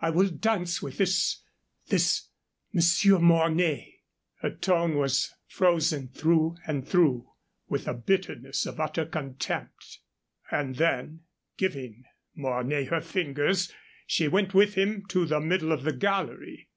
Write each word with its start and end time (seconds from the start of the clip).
"I 0.00 0.08
will 0.08 0.30
dance 0.30 0.80
with 0.80 0.96
this 0.96 1.42
this 1.88 2.30
Monsieur 2.72 3.18
Mornay." 3.18 3.96
Her 4.40 4.48
tone 4.50 4.96
was 4.96 5.34
frozen 5.48 6.08
through 6.08 6.56
and 6.66 6.88
through 6.88 7.30
with 7.68 7.84
the 7.84 7.92
bitterness 7.92 8.64
of 8.64 8.80
utter 8.80 9.04
contempt. 9.04 9.98
And 10.50 10.76
then, 10.76 11.24
giving 11.58 12.04
Mornay 12.34 12.84
her 12.86 13.02
fingers, 13.02 13.70
she 14.06 14.28
went 14.28 14.54
with 14.54 14.76
him 14.76 15.04
to 15.10 15.26
the 15.26 15.40
middle 15.40 15.72
of 15.72 15.82
the 15.82 15.92
gallery. 15.92 16.70